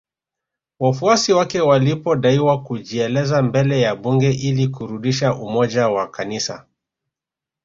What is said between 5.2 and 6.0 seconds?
umoja